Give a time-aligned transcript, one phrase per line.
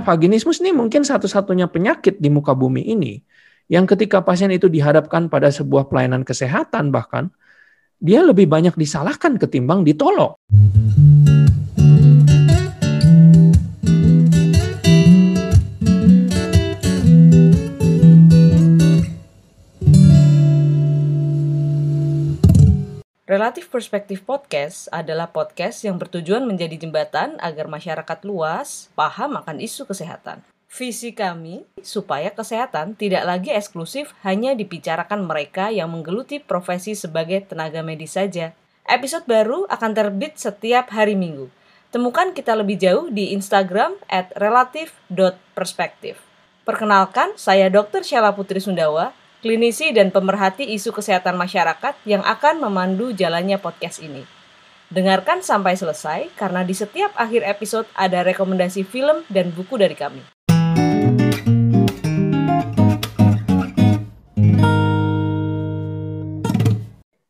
[0.00, 3.20] vaginismus ini mungkin satu-satunya penyakit di muka bumi ini
[3.68, 7.28] yang ketika pasien itu dihadapkan pada sebuah pelayanan kesehatan bahkan
[8.02, 10.34] dia lebih banyak disalahkan ketimbang ditolong.
[23.32, 29.88] Relatif Perspektif Podcast adalah podcast yang bertujuan menjadi jembatan agar masyarakat luas paham akan isu
[29.88, 30.44] kesehatan.
[30.68, 37.80] Visi kami supaya kesehatan tidak lagi eksklusif hanya dibicarakan mereka yang menggeluti profesi sebagai tenaga
[37.80, 38.52] medis saja.
[38.84, 41.48] Episode baru akan terbit setiap hari Minggu.
[41.88, 46.20] Temukan kita lebih jauh di Instagram at relatif.perspektif.
[46.68, 48.04] Perkenalkan, saya Dr.
[48.04, 54.22] Sheila Putri Sundawa, klinisi dan pemerhati isu kesehatan masyarakat yang akan memandu jalannya podcast ini.
[54.86, 60.22] Dengarkan sampai selesai karena di setiap akhir episode ada rekomendasi film dan buku dari kami.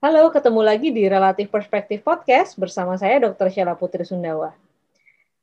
[0.05, 3.49] Halo, ketemu lagi di Relatif Perspektif Podcast bersama saya Dr.
[3.49, 4.53] Sheila Putri Sundawa.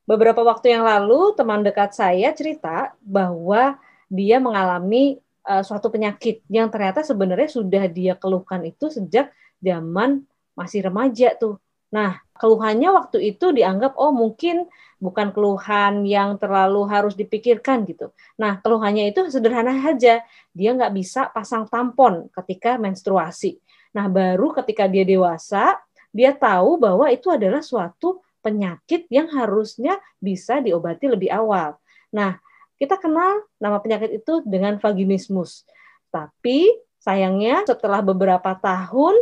[0.06, 3.74] Beberapa waktu yang lalu, teman dekat saya cerita bahwa
[4.06, 10.24] dia mengalami uh, suatu penyakit yang ternyata sebenarnya sudah dia keluhkan itu sejak zaman
[10.56, 11.60] masih remaja tuh.
[11.90, 14.70] Nah, keluhannya waktu itu dianggap oh mungkin
[15.02, 18.14] bukan keluhan yang terlalu harus dipikirkan gitu.
[18.38, 20.22] Nah, keluhannya itu sederhana saja.
[20.54, 23.58] Dia nggak bisa pasang tampon ketika menstruasi.
[23.90, 25.82] Nah, baru ketika dia dewasa,
[26.14, 31.74] dia tahu bahwa itu adalah suatu penyakit yang harusnya bisa diobati lebih awal.
[32.14, 32.38] Nah,
[32.80, 35.68] kita kenal nama penyakit itu dengan vaginismus.
[36.08, 39.14] Tapi sayangnya setelah beberapa tahun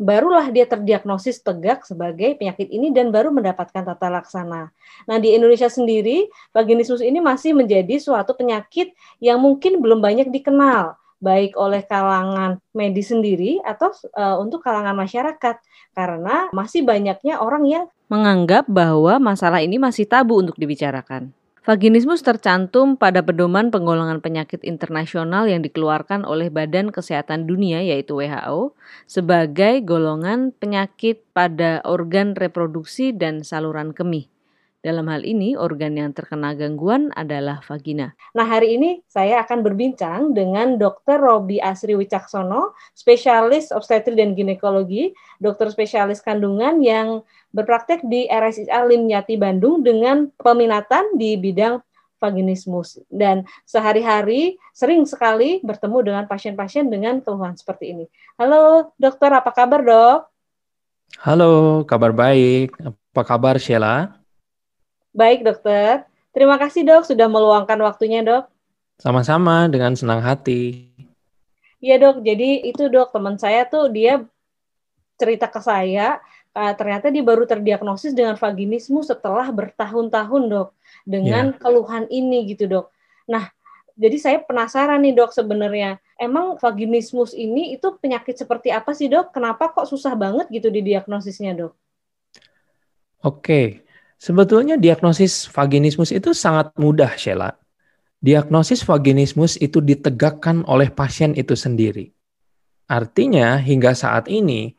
[0.00, 4.74] barulah dia terdiagnosis tegak sebagai penyakit ini dan baru mendapatkan tata laksana.
[5.06, 10.98] Nah, di Indonesia sendiri, vaginismus ini masih menjadi suatu penyakit yang mungkin belum banyak dikenal,
[11.22, 15.62] baik oleh kalangan medis sendiri atau uh, untuk kalangan masyarakat,
[15.94, 21.30] karena masih banyaknya orang yang menganggap bahwa masalah ini masih tabu untuk dibicarakan.
[21.62, 28.74] Vaginismus tercantum pada pedoman penggolongan penyakit internasional yang dikeluarkan oleh Badan Kesehatan Dunia yaitu WHO
[29.06, 34.31] sebagai golongan penyakit pada organ reproduksi dan saluran kemih.
[34.82, 38.18] Dalam hal ini, organ yang terkena gangguan adalah vagina.
[38.34, 41.22] Nah, hari ini saya akan berbincang dengan Dr.
[41.22, 47.22] Robi Asri Wicaksono, spesialis obstetri dan ginekologi, dokter spesialis kandungan yang
[47.54, 51.78] berpraktek di RSIA Limnyati Bandung dengan peminatan di bidang
[52.18, 58.04] vaginismus dan sehari-hari sering sekali bertemu dengan pasien-pasien dengan keluhan seperti ini.
[58.34, 60.18] Halo dokter, apa kabar dok?
[61.22, 62.74] Halo, kabar baik.
[62.82, 64.21] Apa kabar Sheila?
[65.12, 66.08] Baik, dokter.
[66.32, 68.48] Terima kasih, dok, sudah meluangkan waktunya, dok.
[68.96, 70.88] Sama-sama, dengan senang hati.
[71.84, 72.24] Iya, dok.
[72.24, 74.24] Jadi itu, dok, teman saya tuh dia
[75.20, 76.16] cerita ke saya,
[76.56, 80.68] uh, ternyata dia baru terdiagnosis dengan vaginismus setelah bertahun-tahun, dok,
[81.04, 81.60] dengan yeah.
[81.60, 82.88] keluhan ini, gitu, dok.
[83.28, 83.52] Nah,
[83.92, 89.28] jadi saya penasaran nih, dok, sebenarnya emang vaginismus ini itu penyakit seperti apa sih, dok?
[89.36, 91.76] Kenapa kok susah banget gitu didiagnosisnya, dok?
[93.20, 93.84] Oke,
[94.22, 97.58] Sebetulnya diagnosis vaginismus itu sangat mudah, Sheila.
[98.22, 102.14] Diagnosis vaginismus itu ditegakkan oleh pasien itu sendiri.
[102.86, 104.78] Artinya, hingga saat ini,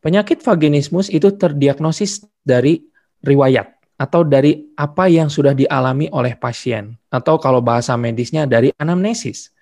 [0.00, 2.80] penyakit vaginismus itu terdiagnosis dari
[3.20, 9.52] riwayat atau dari apa yang sudah dialami oleh pasien, atau kalau bahasa medisnya dari anamnesis.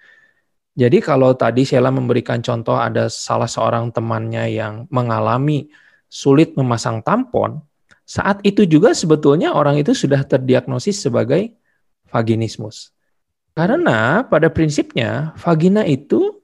[0.78, 5.66] Jadi kalau tadi Sheila memberikan contoh ada salah seorang temannya yang mengalami
[6.06, 7.58] sulit memasang tampon,
[8.06, 11.58] saat itu juga sebetulnya orang itu sudah terdiagnosis sebagai
[12.06, 12.94] vaginismus.
[13.50, 16.38] Karena pada prinsipnya vagina itu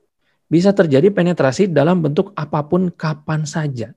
[0.50, 3.94] bisa terjadi penetrasi dalam bentuk apa pun kapan saja.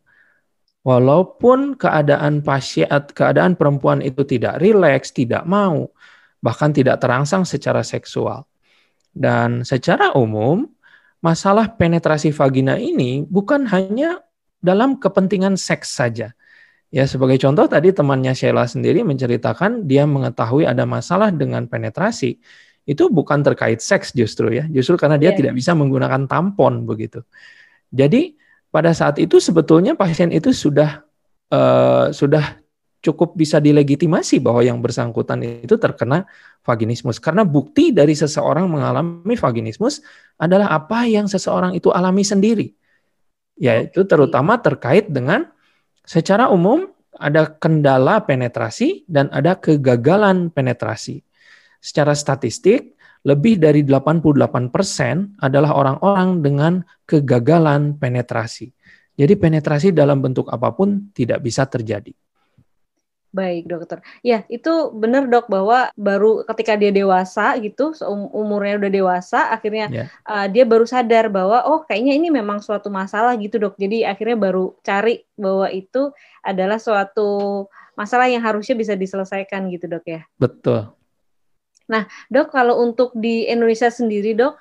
[0.85, 2.85] Walaupun keadaan pasien
[3.17, 5.89] keadaan perempuan itu tidak rileks, tidak mau,
[6.45, 8.45] bahkan tidak terangsang secara seksual.
[9.09, 10.69] Dan secara umum,
[11.17, 14.22] masalah penetrasi vagina ini bukan hanya
[14.61, 16.37] dalam kepentingan seks saja,
[16.95, 22.39] Ya, sebagai contoh tadi temannya Sheila sendiri menceritakan dia mengetahui ada masalah dengan penetrasi.
[22.87, 25.37] Itu bukan terkait seks justru ya, justru karena dia yeah.
[25.43, 27.19] tidak bisa menggunakan tampon begitu.
[27.91, 28.39] Jadi
[28.71, 31.03] pada saat itu sebetulnya pasien itu sudah
[31.51, 32.63] uh, sudah
[33.03, 36.23] cukup bisa dilegitimasi bahwa yang bersangkutan itu terkena
[36.63, 39.99] vaginismus karena bukti dari seseorang mengalami vaginismus
[40.39, 42.73] adalah apa yang seseorang itu alami sendiri
[43.55, 45.54] yaitu terutama terkait dengan
[46.05, 51.23] secara umum ada kendala penetrasi dan ada kegagalan penetrasi.
[51.85, 52.97] secara statistik
[53.29, 56.73] lebih dari 88% adalah orang-orang dengan
[57.05, 58.73] kegagalan penetrasi.
[59.13, 62.09] Jadi penetrasi dalam bentuk apa pun tidak bisa terjadi.
[63.35, 63.99] Baik dokter.
[64.23, 67.91] Ya itu benar dok bahwa baru ketika dia dewasa gitu
[68.32, 70.08] umurnya udah dewasa akhirnya yeah.
[70.23, 73.76] uh, dia baru sadar bahwa oh kayaknya ini memang suatu masalah gitu dok.
[73.76, 77.67] Jadi akhirnya baru cari bahwa itu adalah suatu
[77.99, 80.23] masalah yang harusnya bisa diselesaikan gitu dok ya.
[80.40, 80.96] Betul.
[81.91, 84.55] Nah dok kalau untuk di Indonesia sendiri dok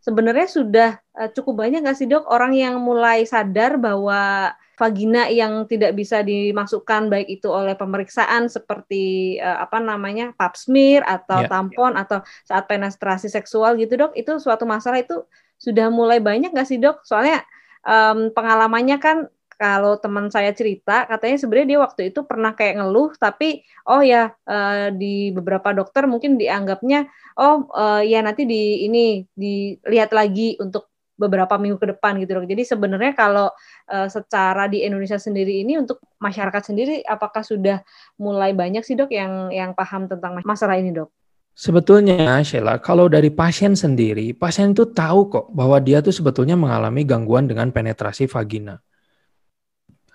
[0.00, 0.90] sebenarnya sudah
[1.20, 6.20] uh, cukup banyak nggak sih dok orang yang mulai sadar bahwa vagina yang tidak bisa
[6.20, 11.50] dimasukkan baik itu oleh pemeriksaan seperti uh, apa namanya pap smear atau yeah.
[11.50, 15.24] tampon atau saat penetrasi seksual gitu dok itu suatu masalah itu
[15.56, 17.40] sudah mulai banyak nggak sih dok soalnya
[17.88, 23.16] um, pengalamannya kan kalau teman saya cerita katanya sebenarnya dia waktu itu pernah kayak ngeluh
[23.16, 27.08] tapi oh ya uh, di beberapa dokter mungkin dianggapnya
[27.40, 32.46] oh uh, ya nanti di ini dilihat lagi untuk beberapa minggu ke depan gitu dok.
[32.46, 33.48] Jadi sebenarnya kalau
[33.90, 37.80] uh, secara di Indonesia sendiri ini untuk masyarakat sendiri apakah sudah
[38.20, 41.10] mulai banyak sih dok yang yang paham tentang masalah ini dok?
[41.56, 47.00] Sebetulnya Sheila, kalau dari pasien sendiri, pasien itu tahu kok bahwa dia tuh sebetulnya mengalami
[47.00, 48.76] gangguan dengan penetrasi vagina.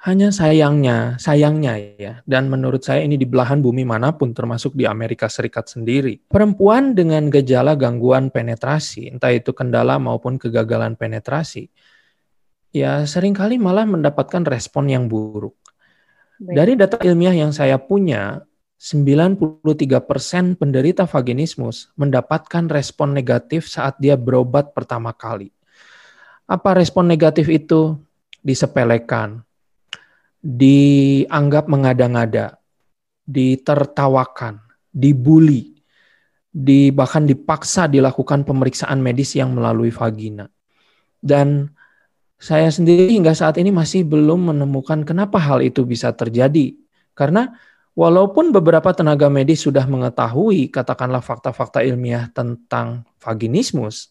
[0.01, 4.89] Hanya sayangnya, sayangnya ya, dan menurut saya ini di belahan bumi mana pun termasuk di
[4.89, 6.17] Amerika Serikat sendiri.
[6.25, 11.69] Perempuan dengan gejala gangguan penetrasi, entah itu kendala maupun kegagalan penetrasi,
[12.73, 15.53] ya sering kali malah mendapatkan respon yang buruk.
[16.41, 18.41] Dari data ilmiah yang saya punya,
[18.81, 25.53] 93% penderita vaginismus mendapatkan respon negatif saat dia berobat pertama kali.
[26.49, 28.01] Apa respon negatif itu?
[28.41, 29.45] Disepelekan,
[30.41, 32.57] dianggap mengada-ngada,
[33.29, 34.57] ditertawakan,
[34.89, 35.71] dibully,
[36.51, 40.51] di bahkan dipaksa dilakukan pemeriksaan medis yang melalui vagina.
[41.21, 41.71] Dan
[42.41, 46.73] saya sendiri hingga saat ini masih belum menemukan kenapa hal itu bisa terjadi.
[47.13, 47.53] Karena
[47.93, 54.09] walaupun beberapa tenaga medis sudah mengetahui katakanlah fakta-fakta ilmiah tentang vaginismus,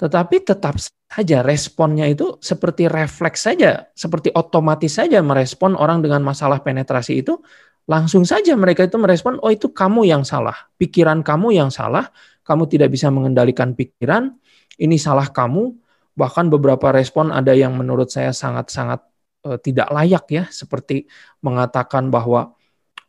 [0.00, 6.64] tetapi tetap saja responnya itu seperti refleks saja, seperti otomatis saja merespon orang dengan masalah
[6.64, 7.36] penetrasi itu
[7.84, 12.08] langsung saja mereka itu merespon oh itu kamu yang salah, pikiran kamu yang salah,
[12.48, 14.32] kamu tidak bisa mengendalikan pikiran,
[14.80, 15.76] ini salah kamu.
[16.16, 19.04] Bahkan beberapa respon ada yang menurut saya sangat-sangat
[19.44, 21.04] uh, tidak layak ya, seperti
[21.44, 22.56] mengatakan bahwa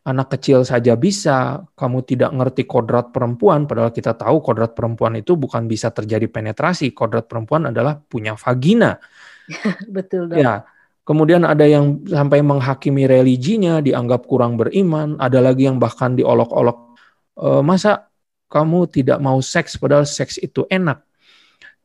[0.01, 5.37] anak kecil saja bisa, kamu tidak ngerti kodrat perempuan, padahal kita tahu kodrat perempuan itu
[5.37, 8.97] bukan bisa terjadi penetrasi, kodrat perempuan adalah punya vagina.
[9.95, 10.41] Betul dong.
[10.41, 10.65] Ya,
[11.05, 16.97] kemudian ada yang sampai menghakimi religinya, dianggap kurang beriman, ada lagi yang bahkan diolok-olok,
[17.37, 18.09] e, masa
[18.49, 21.05] kamu tidak mau seks padahal seks itu enak.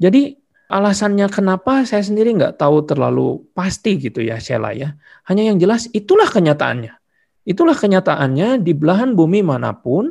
[0.01, 0.41] Jadi
[0.73, 4.97] alasannya kenapa saya sendiri nggak tahu terlalu pasti gitu ya Sheila ya.
[5.29, 7.06] Hanya yang jelas itulah kenyataannya
[7.47, 10.11] Itulah kenyataannya di belahan bumi mana pun,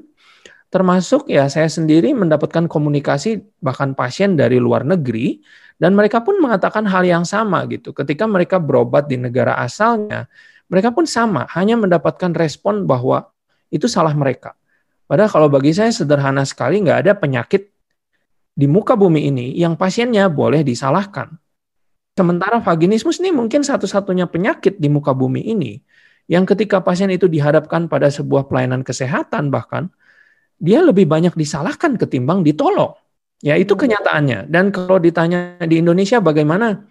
[0.71, 5.43] termasuk ya saya sendiri mendapatkan komunikasi bahkan pasien dari luar negeri,
[5.75, 7.91] dan mereka pun mengatakan hal yang sama gitu.
[7.91, 10.31] Ketika mereka berobat di negara asalnya,
[10.71, 13.27] mereka pun sama, hanya mendapatkan respon bahwa
[13.67, 14.55] itu salah mereka.
[15.05, 17.67] Padahal kalau bagi saya sederhana sekali, nggak ada penyakit
[18.55, 21.35] di muka bumi ini yang pasiennya boleh disalahkan.
[22.15, 25.83] Sementara vaginismus ini mungkin satu-satunya penyakit di muka bumi ini
[26.25, 29.93] yang ketika pasien itu dihadapkan pada sebuah pelayanan kesehatan bahkan
[30.57, 32.95] dia lebih banyak disalahkan ketimbang ditolong.
[33.43, 33.81] Ya itu hmm.
[33.85, 34.39] kenyataannya.
[34.49, 36.87] Dan kalau ditanya di Indonesia bagaimana?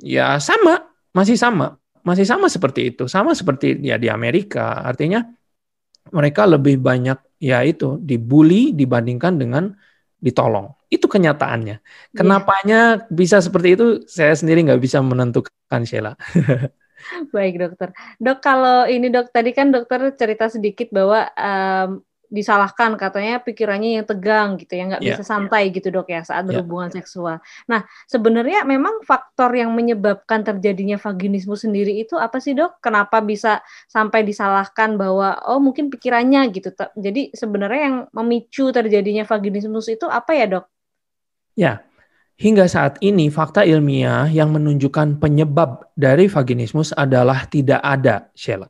[0.00, 4.80] Ya sama, masih sama, masih sama seperti itu, sama seperti ya di Amerika.
[4.80, 5.20] Artinya
[6.08, 9.76] mereka lebih banyak ya itu dibully dibandingkan dengan
[10.16, 10.72] ditolong.
[10.88, 11.76] Itu kenyataannya.
[11.84, 12.16] Iya.
[12.16, 13.12] Kenapanya yeah.
[13.12, 16.16] bisa seperti itu saya sendiri nggak bisa menentukan Sheila.
[17.34, 17.88] Baik dokter.
[18.20, 24.06] Dok kalau ini dok tadi kan dokter cerita sedikit bahwa um, disalahkan katanya pikirannya yang
[24.06, 25.18] tegang gitu ya nggak yeah.
[25.18, 26.54] bisa santai gitu dok ya saat ya.
[26.54, 26.96] berhubungan yeah.
[27.02, 27.36] seksual.
[27.66, 32.78] Nah sebenarnya memang faktor yang menyebabkan terjadinya vaginisme sendiri itu apa sih dok?
[32.78, 36.70] Kenapa bisa sampai disalahkan bahwa oh mungkin pikirannya gitu.
[36.94, 40.64] Jadi sebenarnya yang memicu terjadinya vaginisme itu apa ya dok?
[41.58, 41.82] Ya
[42.40, 48.64] Hingga saat ini, fakta ilmiah yang menunjukkan penyebab dari vaginismus adalah tidak ada, Sheila.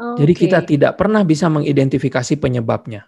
[0.00, 3.06] Oh, Jadi kita tidak pernah bisa mengidentifikasi penyebabnya.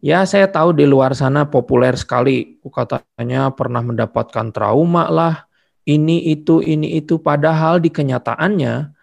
[0.00, 5.44] Ya, saya tahu di luar sana populer sekali, katanya pernah mendapatkan trauma lah,
[5.84, 8.96] ini itu ini itu padahal di kenyataannya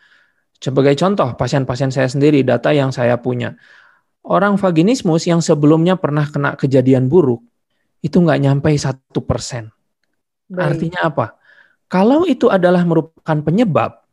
[0.58, 3.54] sebagai contoh pasien-pasien saya sendiri data yang saya punya
[4.26, 7.42] orang vaginismus yang sebelumnya pernah kena kejadian buruk
[8.02, 9.77] itu nggak nyampe satu persen.
[10.56, 11.36] Artinya apa?
[11.88, 14.04] Kalau itu adalah merupakan penyebab,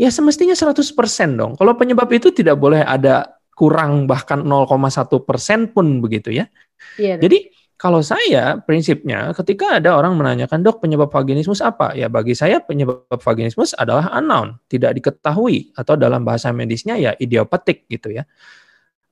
[0.00, 1.52] ya semestinya 100% dong.
[1.56, 6.48] Kalau penyebab itu tidak boleh ada kurang bahkan 0,1 persen pun begitu ya.
[6.96, 11.96] Iya, Jadi kalau saya prinsipnya ketika ada orang menanyakan dok penyebab vaginismus apa?
[11.96, 17.88] Ya bagi saya penyebab vaginismus adalah unknown, tidak diketahui atau dalam bahasa medisnya ya idiopatik
[17.88, 18.28] gitu ya.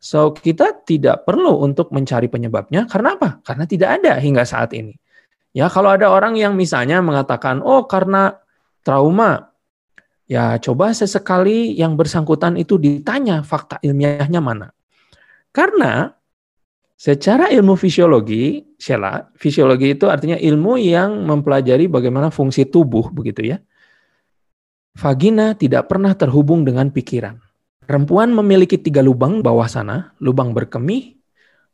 [0.00, 3.40] So kita tidak perlu untuk mencari penyebabnya karena apa?
[3.40, 4.96] Karena tidak ada hingga saat ini.
[5.58, 8.38] Ya kalau ada orang yang misalnya mengatakan oh karena
[8.86, 9.48] trauma
[10.28, 14.76] Ya, coba sesekali yang bersangkutan itu ditanya fakta ilmiahnya mana.
[15.56, 16.12] Karena
[17.00, 23.58] secara ilmu fisiologi, Sheila, fisiologi itu artinya ilmu yang mempelajari bagaimana fungsi tubuh begitu ya.
[25.00, 27.40] Vagina tidak pernah terhubung dengan pikiran.
[27.88, 31.16] Perempuan memiliki tiga lubang bawah sana, lubang berkemih,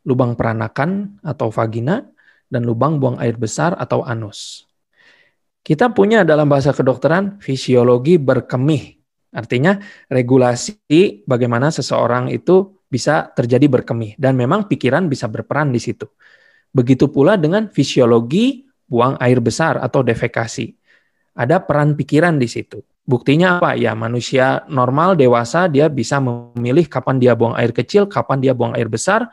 [0.07, 2.07] lubang peranakan atau vagina,
[2.55, 4.71] dan lubang buang air besar atau anus.
[5.65, 8.95] Kita punya dalam bahasa kedokteran fisiologi berkemih.
[9.35, 9.75] Artinya
[10.07, 16.07] regulasi bagaimana seseorang itu bisa terjadi berkemih dan memang pikiran bisa berperan di situ.
[16.71, 20.71] Begitu pula dengan fisiologi buang air besar atau defekasi.
[21.35, 22.79] Ada peran pikiran di situ.
[23.05, 23.75] Buktinya apa?
[23.75, 28.73] Ya manusia normal dewasa dia bisa memilih kapan dia buang air kecil, kapan dia buang
[28.79, 29.29] air besar,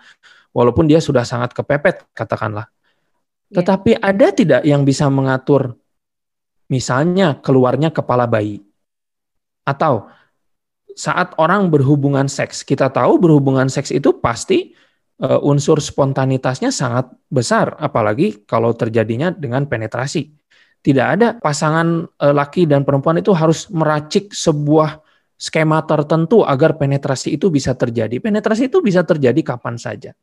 [0.52, 2.68] walaupun dia sudah sangat kepepet katakanlah.
[3.52, 3.60] Ya.
[3.60, 5.76] Tetapi ada tidak yang bisa mengatur
[6.72, 8.64] Misalnya keluarnya kepala bayi.
[9.68, 10.08] Atau
[10.96, 14.72] saat orang berhubungan seks, kita tahu berhubungan seks itu pasti
[15.20, 20.32] uh, unsur spontanitasnya sangat besar, apalagi kalau terjadinya dengan penetrasi.
[20.82, 25.04] Tidak ada pasangan uh, laki dan perempuan itu harus meracik sebuah
[25.36, 28.16] skema tertentu agar penetrasi itu bisa terjadi.
[28.24, 30.16] Penetrasi itu bisa terjadi kapan saja.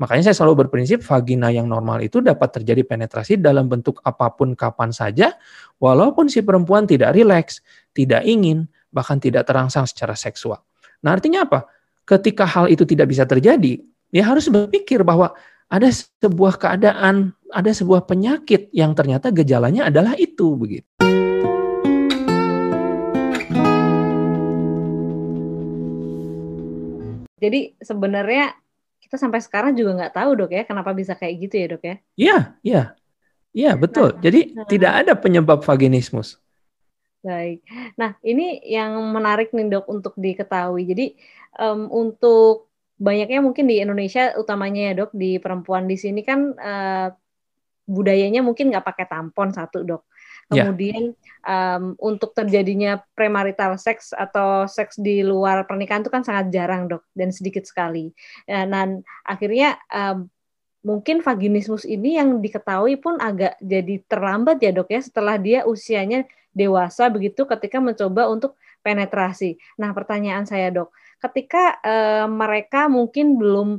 [0.00, 4.56] Makanya saya selalu berprinsip vagina yang normal itu dapat terjadi penetrasi dalam bentuk apa pun
[4.56, 5.36] kapan saja,
[5.76, 7.60] walaupun si perempuan tidak rileks,
[7.92, 10.64] tidak ingin, bahkan tidak terangsang secara seksual.
[11.04, 11.68] Nah artinya apa?
[12.08, 13.76] Ketika hal itu tidak bisa terjadi,
[14.08, 15.36] dia harus berpikir bahwa
[15.68, 20.88] ada sebuah keadaan, ada sebuah penyakit yang ternyata gejalanya adalah itu begitu.
[27.36, 28.56] Jadi sebenarnya
[29.10, 31.96] kita sampai sekarang juga nggak tahu dok ya kenapa bisa kayak gitu ya dok ya?
[32.14, 32.82] Iya, iya,
[33.50, 34.14] iya betul.
[34.14, 34.62] Nah, Jadi nah.
[34.70, 36.38] tidak ada penyebab vaginismus.
[37.18, 37.66] Baik.
[37.98, 40.86] Nah ini yang menarik nih dok untuk diketahui.
[40.86, 41.18] Jadi
[41.58, 42.70] um, untuk
[43.02, 47.10] banyaknya mungkin di Indonesia utamanya ya dok di perempuan di sini kan uh,
[47.90, 50.02] budayanya mungkin nggak pakai tampon satu dok.
[50.50, 50.66] Ya.
[50.66, 51.78] Kemudian yeah.
[51.78, 57.06] um, untuk terjadinya premarital seks atau seks di luar pernikahan itu kan sangat jarang dok
[57.14, 58.10] dan sedikit sekali.
[58.46, 60.26] Ya, dan akhirnya um,
[60.82, 66.24] mungkin vaginismus ini yang diketahui pun agak jadi terlambat ya dok ya setelah dia usianya
[66.50, 69.60] dewasa begitu ketika mencoba untuk penetrasi.
[69.78, 73.78] Nah pertanyaan saya dok, ketika uh, mereka mungkin belum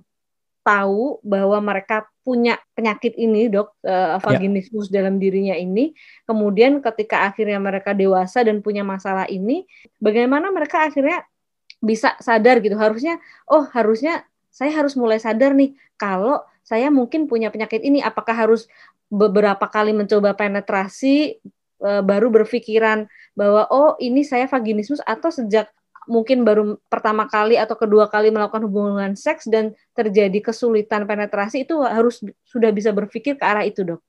[0.62, 5.02] tahu bahwa mereka punya penyakit ini dok uh, vaginismus ya.
[5.02, 5.98] dalam dirinya ini
[6.30, 9.66] kemudian ketika akhirnya mereka dewasa dan punya masalah ini
[9.98, 11.26] bagaimana mereka akhirnya
[11.82, 13.18] bisa sadar gitu harusnya
[13.50, 14.22] oh harusnya
[14.54, 18.70] saya harus mulai sadar nih kalau saya mungkin punya penyakit ini apakah harus
[19.10, 21.42] beberapa kali mencoba penetrasi
[21.82, 25.74] uh, baru berpikiran bahwa oh ini saya vaginismus atau sejak
[26.10, 31.82] mungkin baru pertama kali atau kedua kali melakukan hubungan seks dan terjadi kesulitan penetrasi itu
[31.86, 34.02] harus sudah bisa berpikir ke arah itu, Dok.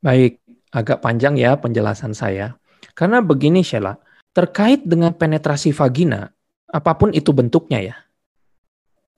[0.00, 0.40] Baik,
[0.72, 2.56] agak panjang ya penjelasan saya.
[2.96, 4.00] Karena begini Sheila,
[4.32, 6.32] terkait dengan penetrasi vagina,
[6.70, 7.96] apa pun itu bentuknya ya,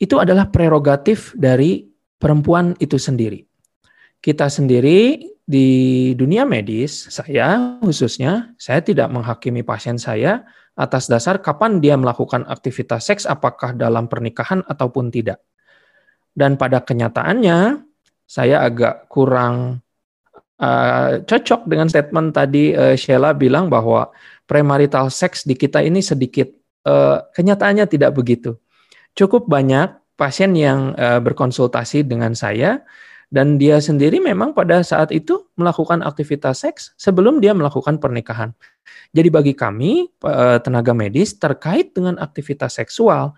[0.02, 1.87] itu adalah prerogatif dari
[2.19, 3.51] perempuan itu sendiri.
[4.23, 5.69] Kita sendiri di
[6.14, 10.47] dunia medis, saya khususnya, saya tidak menghakimi pasien saya
[10.79, 15.43] atas dasar kapan dia melakukan aktivitas seks, apakah dalam pernikahan ataupun tidak.
[16.33, 17.83] Dan pada kenyataannya,
[18.25, 19.85] saya agak kurang
[20.62, 24.09] uh, cocok dengan statement tadi uh, Sheila bilang bahwa
[24.47, 26.49] premarital seks di kita ini sedikit,
[26.87, 28.57] uh, kenyataannya tidak begitu.
[29.12, 32.87] Cukup banyak pasien yang uh, berkonsultasi dengan saya,
[33.33, 38.53] dan dia sendiri memang pada saat itu melakukan aktivitas seks sebelum dia melakukan pernikahan.
[39.17, 43.33] Jadi bagi kami eh, tenaga medis terkait dengan aktivitas seksual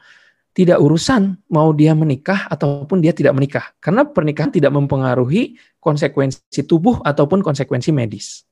[0.51, 6.99] tidak urusan mau dia menikah ataupun dia tidak menikah karena pernikahan tidak mempengaruhi konsekuensi tubuh
[7.07, 8.43] ataupun konsekuensi medis.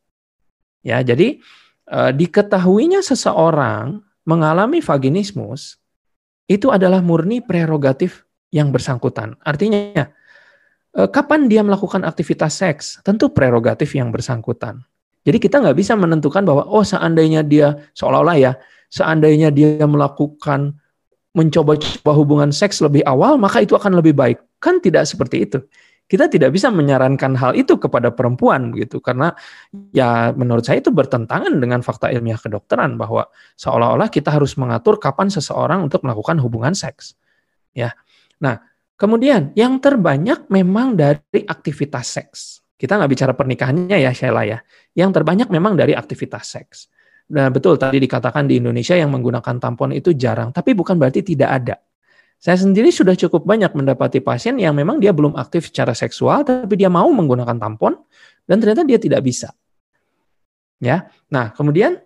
[0.87, 1.43] Ya, jadi
[1.91, 5.83] eh, diketahuinya seseorang mengalami vaginismus
[6.47, 8.23] itu adalah murni prerogatif
[8.55, 9.35] yang bersangkutan.
[9.43, 10.07] Artinya,
[10.93, 12.85] kapan dia melakukan aktivitas seks?
[13.01, 14.85] Tentu prerogatif yang bersangkutan.
[15.23, 18.53] Jadi kita nggak bisa menentukan bahwa oh seandainya dia seolah-olah ya,
[18.91, 20.75] seandainya dia melakukan
[21.33, 24.39] mencoba-coba hubungan seks lebih awal, maka itu akan lebih baik.
[24.61, 25.59] Kan tidak seperti itu.
[26.05, 29.33] Kita tidak bisa menyarankan hal itu kepada perempuan gitu karena
[29.97, 33.25] ya menurut saya itu bertentangan dengan fakta ilmiah kedokteran bahwa
[33.57, 37.17] seolah-olah kita harus mengatur kapan seseorang untuk melakukan hubungan seks.
[37.73, 37.97] Ya.
[38.45, 38.61] Nah,
[38.97, 42.39] kemudian yang terbanyak memang dari aktivitas seks.
[42.77, 44.59] Kita nggak bicara pernikahannya ya, Sheila ya.
[44.99, 46.91] Yang terbanyak memang dari aktivitas seks.
[47.33, 51.51] Nah, betul tadi dikatakan di Indonesia yang menggunakan tampon itu jarang, tapi bukan berarti tidak
[51.63, 51.77] ada.
[52.43, 56.75] Saya sendiri sudah cukup banyak mendapati pasien yang memang dia belum aktif secara seksual, tapi
[56.75, 57.95] dia mau menggunakan tampon
[58.51, 59.55] dan ternyata dia tidak bisa.
[60.83, 62.03] Ya, nah kemudian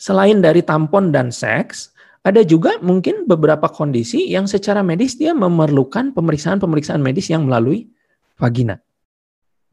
[0.00, 1.91] selain dari tampon dan seks,
[2.22, 7.90] ada juga mungkin beberapa kondisi yang secara medis dia memerlukan pemeriksaan-pemeriksaan medis yang melalui
[8.38, 8.78] vagina.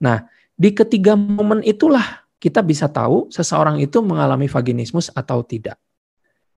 [0.01, 0.25] Nah,
[0.57, 5.77] di ketiga momen itulah kita bisa tahu seseorang itu mengalami vaginismus atau tidak.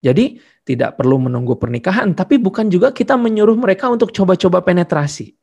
[0.01, 5.37] Jadi tidak perlu menunggu pernikahan, tapi bukan juga kita menyuruh mereka untuk coba-coba penetrasi.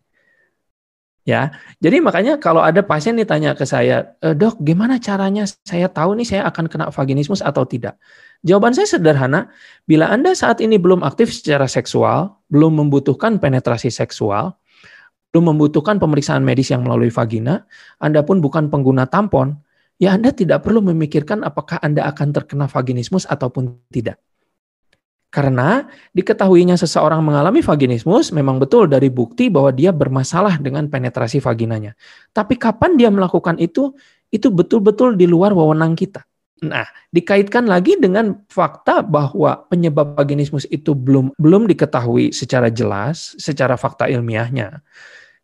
[1.28, 6.16] Ya, jadi makanya kalau ada pasien ditanya ke saya, e, dok, gimana caranya saya tahu
[6.16, 8.00] nih saya akan kena vaginismus atau tidak?
[8.46, 9.50] Jawaban saya sederhana,
[9.82, 14.54] bila Anda saat ini belum aktif secara seksual, belum membutuhkan penetrasi seksual,
[15.34, 17.66] belum membutuhkan pemeriksaan medis yang melalui vagina,
[17.98, 19.58] Anda pun bukan pengguna tampon,
[19.98, 24.22] ya Anda tidak perlu memikirkan apakah Anda akan terkena vaginismus ataupun tidak.
[25.28, 25.84] Karena
[26.16, 31.92] diketahuinya seseorang mengalami vaginismus memang betul dari bukti bahwa dia bermasalah dengan penetrasi vaginanya.
[32.32, 33.92] Tapi kapan dia melakukan itu,
[34.32, 36.24] itu betul-betul di luar wewenang kita.
[36.58, 43.78] Nah, dikaitkan lagi dengan fakta bahwa penyebab vaginismus itu belum belum diketahui secara jelas, secara
[43.78, 44.82] fakta ilmiahnya.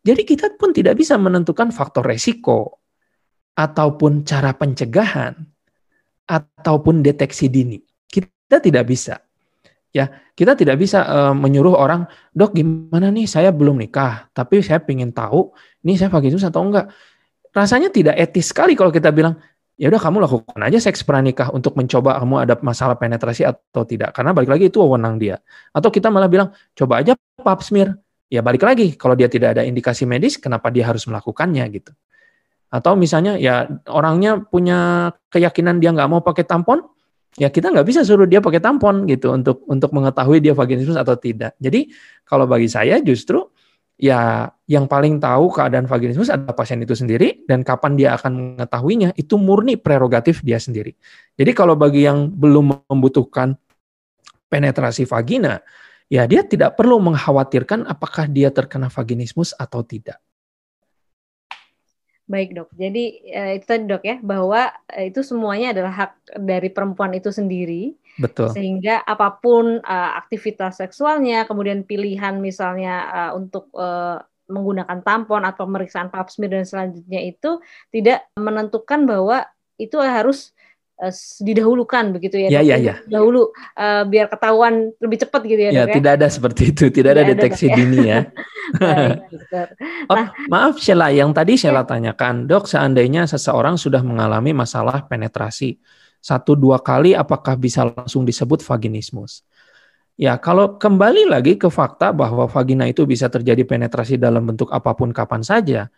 [0.03, 2.83] Jadi kita pun tidak bisa menentukan faktor resiko
[3.55, 5.33] ataupun cara pencegahan
[6.27, 7.79] ataupun deteksi dini.
[8.05, 9.17] Kita tidak bisa.
[9.95, 12.03] Ya, kita tidak bisa uh, menyuruh orang,
[12.35, 15.55] "Dok, gimana nih saya belum nikah, tapi saya ingin tahu
[15.87, 16.91] ini saya vaginus atau enggak."
[17.55, 19.39] Rasanya tidak etis sekali kalau kita bilang,
[19.75, 24.15] "Ya udah kamu lakukan aja seks pranikah untuk mencoba kamu ada masalah penetrasi atau tidak."
[24.15, 25.39] Karena balik lagi itu wewenang dia.
[25.75, 29.61] Atau kita malah bilang, "Coba aja pap smear." ya balik lagi kalau dia tidak ada
[29.63, 31.93] indikasi medis kenapa dia harus melakukannya gitu
[32.73, 36.81] atau misalnya ya orangnya punya keyakinan dia nggak mau pakai tampon
[37.37, 41.13] ya kita nggak bisa suruh dia pakai tampon gitu untuk untuk mengetahui dia vaginismus atau
[41.15, 41.87] tidak jadi
[42.25, 43.45] kalau bagi saya justru
[43.95, 49.15] ya yang paling tahu keadaan vaginismus adalah pasien itu sendiri dan kapan dia akan mengetahuinya
[49.15, 50.95] itu murni prerogatif dia sendiri
[51.39, 53.55] jadi kalau bagi yang belum membutuhkan
[54.51, 55.63] penetrasi vagina
[56.11, 60.21] ya dia tidak perlu mengkhawatirkan apakah dia terkena vaginismus atau tidak.
[62.25, 66.11] Baik dok, jadi eh, itu tadi dok ya bahwa eh, itu semuanya adalah hak
[66.41, 67.93] dari perempuan itu sendiri.
[68.15, 68.49] Betul.
[68.55, 75.67] Sehingga apa pun uh, aktivitas seksualnya, kemudian pilihan misalnya uh, untuk uh, menggunakan tampon atau
[75.67, 77.59] pemeriksaan pap smear dan selanjutnya itu
[77.91, 79.43] tidak menentukan bahwa
[79.75, 80.54] itu harus uh,
[81.43, 82.47] didahulukan begitu ya.
[82.47, 82.95] Iya, iya, iya.
[83.03, 85.71] Dahulu uh, biar ketahuan lebih cepat gitu ya.
[85.71, 85.95] Ya, dok, ya?
[85.99, 88.19] tidak ada seperti itu, tidak, tidak ada deteksi ada, dini ya.
[90.09, 91.87] oh, nah, maaf Sheila, yang tadi Sheila ya.
[91.87, 95.75] tanyakan, dok, seandainya seseorang sudah mengalami masalah penetrasi
[96.23, 99.43] satu dua kali, apakah bisa langsung disebut vaginismus?
[100.15, 104.95] Ya, kalau kembali lagi ke fakta bahwa vagina itu bisa terjadi penetrasi dalam bentuk apa
[104.95, 105.91] pun kapan saja,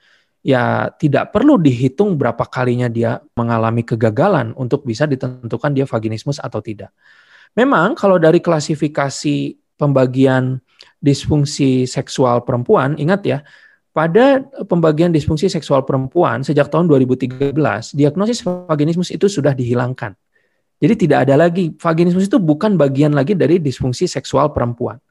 [0.47, 6.63] ya tidak perlu dihitung berapa kalinya dia mengalami kegagalan untuk bisa ditentukan dia vaginismus atau
[6.63, 6.95] tidak.
[7.51, 10.63] Memang kalau dari klasifikasi pembagian
[11.03, 13.39] disfungsi seksual perempuan, ingat ya,
[13.91, 14.39] pada
[14.71, 17.51] pembagian disfungsi seksual perempuan sejak tahun 2013,
[17.91, 20.15] diagnosis vaginismus itu sudah dihilangkan.
[20.77, 25.01] Jadi tidak ada lagi vaginismus itu bukan bagian lagi dari disfungsi seksual perempuan.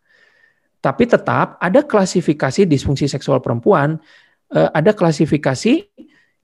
[0.79, 3.99] Tapi tetap ada klasifikasi disfungsi seksual perempuan
[4.53, 5.87] ada klasifikasi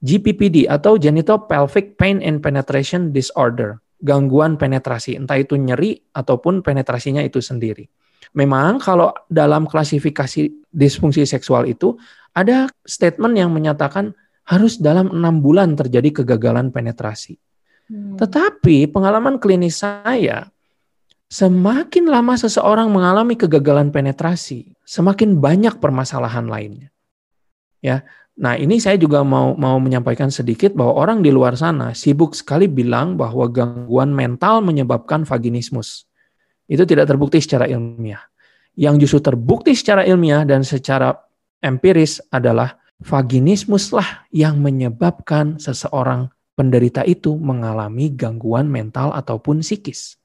[0.03, 7.23] GPPD atau Genital Pelvic Pain and Penetration Disorder, gangguan penetrasi, entah itu nyeri ataupun penetrasinya
[7.23, 7.87] itu sendiri.
[8.35, 11.95] Memang kalau dalam klasifikasi disfungsi seksual itu
[12.35, 14.11] ada statement yang menyatakan
[14.43, 17.39] harus dalam enam bulan terjadi kegagalan penetrasi.
[17.87, 18.19] Hmm.
[18.19, 20.51] Tetapi pengalaman klinis saya,
[21.31, 26.92] semakin lama seseorang mengalami kegagalan penetrasi, semakin banyak permasalahan lainnya.
[27.83, 28.07] Ya.
[28.33, 32.65] Nah, ini saya juga mau mau menyampaikan sedikit bahwa orang di luar sana sibuk sekali
[32.65, 36.07] bilang bahwa gangguan mental menyebabkan vaginismus.
[36.65, 38.23] Itu tidak terbukti secara ilmiah.
[38.73, 41.13] Yang justru terbukti secara ilmiah dan secara
[41.61, 50.17] empiris adalah vaginismus lah yang menyebabkan seseorang penderita itu mengalami gangguan mental ataupun psikis.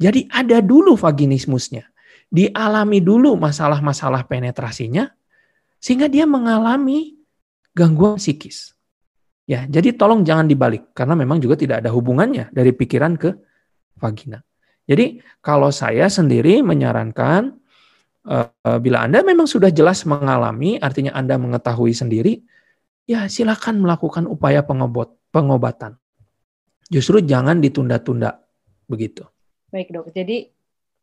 [0.00, 1.88] Jadi ada dulu vaginismusnya.
[2.28, 5.08] Dialami dulu masalah-masalah penetrasinya
[5.80, 7.16] sehingga dia mengalami
[7.72, 8.76] gangguan psikis.
[9.48, 13.34] Ya, jadi tolong jangan dibalik karena memang juga tidak ada hubungannya dari pikiran ke
[13.98, 14.44] vagina.
[14.86, 17.58] Jadi kalau saya sendiri menyarankan
[18.30, 22.46] uh, bila Anda memang sudah jelas mengalami, artinya Anda mengetahui sendiri,
[23.10, 25.98] ya silakan melakukan upaya pengobot, pengobatan.
[26.86, 28.38] Justru jangan ditunda-tunda
[28.86, 29.26] begitu.
[29.70, 30.50] Baik dok, jadi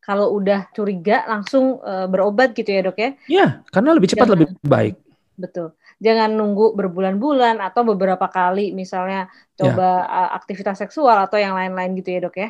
[0.08, 3.10] kalau udah curiga langsung uh, berobat gitu ya dok ya?
[3.28, 4.96] Ya, karena lebih cepat jangan, lebih baik.
[5.36, 9.26] Betul jangan nunggu berbulan-bulan atau beberapa kali misalnya
[9.58, 10.24] coba ya.
[10.38, 12.48] aktivitas seksual atau yang lain-lain gitu ya dok ya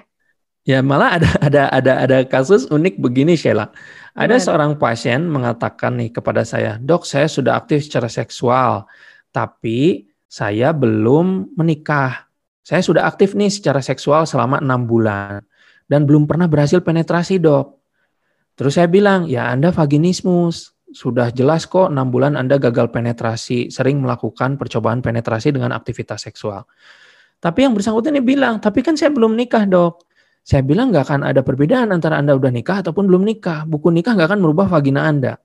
[0.69, 3.73] ya malah ada ada ada ada kasus unik begini Sheila
[4.13, 4.45] ada Gimana?
[4.45, 8.85] seorang pasien mengatakan nih kepada saya dok saya sudah aktif secara seksual
[9.33, 12.29] tapi saya belum menikah
[12.61, 15.41] saya sudah aktif nih secara seksual selama enam bulan
[15.89, 17.81] dan belum pernah berhasil penetrasi dok
[18.55, 24.01] terus saya bilang ya anda vaginismus sudah jelas kok enam bulan Anda gagal penetrasi, sering
[24.01, 26.65] melakukan percobaan penetrasi dengan aktivitas seksual.
[27.39, 30.09] Tapi yang bersangkutan ini bilang, tapi kan saya belum nikah dok.
[30.43, 33.69] Saya bilang nggak akan ada perbedaan antara Anda udah nikah ataupun belum nikah.
[33.69, 35.37] Buku nikah nggak akan merubah vagina Anda.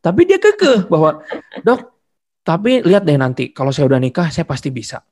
[0.00, 1.20] Tapi dia kekeh bahwa,
[1.60, 1.80] dok,
[2.40, 5.04] tapi lihat deh nanti, kalau saya udah nikah, saya pasti bisa.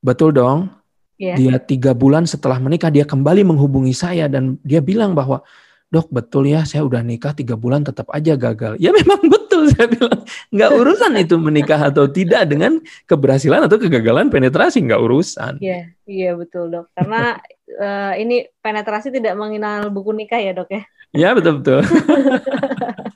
[0.00, 0.72] Betul dong.
[1.14, 1.38] Yeah.
[1.38, 5.46] Dia tiga bulan setelah menikah, dia kembali menghubungi saya dan dia bilang bahwa,
[5.94, 8.74] dok betul ya saya udah nikah tiga bulan tetap aja gagal.
[8.82, 14.26] Ya memang betul saya bilang nggak urusan itu menikah atau tidak dengan keberhasilan atau kegagalan
[14.26, 15.62] penetrasi nggak urusan.
[15.62, 17.38] Iya iya betul dok karena
[17.78, 20.82] uh, ini penetrasi tidak mengenal buku nikah ya dok ya.
[21.14, 21.80] Iya betul betul.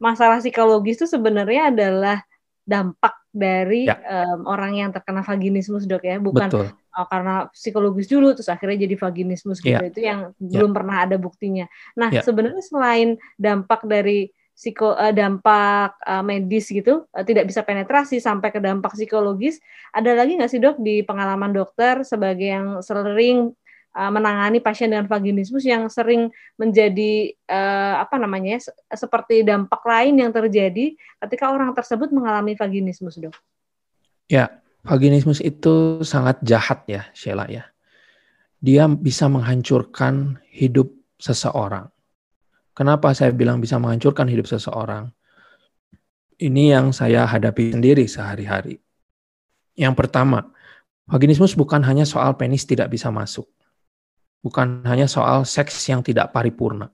[0.00, 2.24] Masalah psikologis itu sebenarnya adalah
[2.64, 3.98] dampak dari ya.
[4.34, 6.66] um, orang yang terkena vaginismus dok ya bukan Betul.
[6.98, 9.86] Oh, karena psikologis dulu terus akhirnya jadi vaginismus gitu ya.
[9.86, 10.58] itu yang ya.
[10.58, 12.26] belum pernah ada buktinya nah ya.
[12.26, 18.50] sebenarnya selain dampak dari psiko uh, dampak uh, medis gitu uh, tidak bisa penetrasi sampai
[18.50, 19.62] ke dampak psikologis
[19.94, 23.54] ada lagi nggak sih dok di pengalaman dokter sebagai yang sering
[23.90, 30.14] Uh, menangani pasien dengan vaginismus yang sering menjadi uh, apa namanya ya, seperti dampak lain
[30.14, 30.94] yang terjadi
[31.26, 33.34] ketika orang tersebut mengalami vaginismus, dok.
[34.30, 37.66] Ya, vaginismus itu sangat jahat ya, Sheila ya.
[38.62, 41.90] Dia bisa menghancurkan hidup seseorang.
[42.70, 45.10] Kenapa saya bilang bisa menghancurkan hidup seseorang?
[46.38, 48.78] Ini yang saya hadapi sendiri sehari-hari.
[49.74, 50.46] Yang pertama,
[51.10, 53.50] vaginismus bukan hanya soal penis tidak bisa masuk
[54.40, 56.88] bukan hanya soal seks yang tidak paripurna.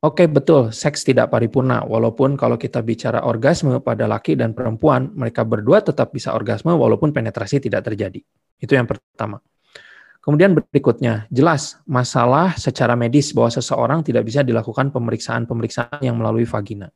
[0.00, 1.84] Oke, betul, seks tidak paripurna.
[1.84, 7.12] Walaupun kalau kita bicara orgasme pada laki dan perempuan, mereka berdua tetap bisa orgasme walaupun
[7.12, 8.24] penetrasi tidak terjadi.
[8.56, 9.44] Itu yang pertama.
[10.20, 16.92] Kemudian berikutnya, jelas masalah secara medis bahwa seseorang tidak bisa dilakukan pemeriksaan-pemeriksaan yang melalui vagina.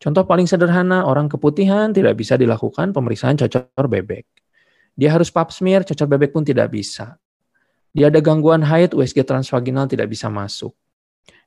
[0.00, 4.24] Contoh paling sederhana, orang keputihan tidak bisa dilakukan pemeriksaan cocor bebek.
[4.96, 7.19] Dia harus pap smear, cocor bebek pun tidak bisa.
[7.90, 10.74] Dia ada gangguan haid, USG transvaginal tidak bisa masuk.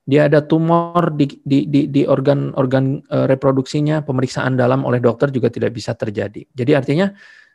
[0.04, 5.32] Dia ada tumor di, di, di, di organ organ uh, reproduksinya, pemeriksaan dalam oleh dokter
[5.32, 6.44] juga tidak bisa terjadi.
[6.52, 7.08] Jadi artinya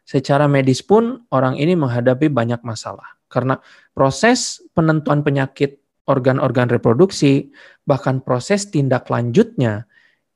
[0.09, 3.61] secara medis pun orang ini menghadapi banyak masalah karena
[3.93, 7.53] proses penentuan penyakit organ-organ reproduksi
[7.85, 9.85] bahkan proses tindak lanjutnya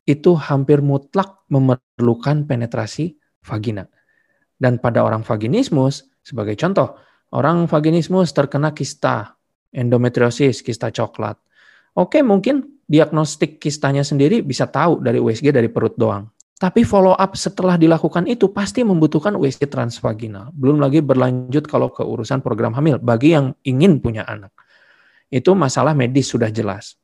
[0.04, 3.88] itu hampir mutlak memerlukan penetrasi vagina.
[4.60, 6.94] Dan pada orang vaginismus, sebagai contoh,
[7.32, 9.36] Orang vaginismus terkena kista,
[9.72, 11.40] endometriosis, kista coklat.
[11.96, 16.28] Oke, mungkin diagnostik kistanya sendiri bisa tahu dari USG dari perut doang.
[16.60, 20.54] Tapi follow up setelah dilakukan itu pasti membutuhkan USG transvaginal.
[20.54, 24.54] Belum lagi berlanjut kalau ke urusan program hamil bagi yang ingin punya anak.
[25.26, 27.00] Itu masalah medis sudah jelas.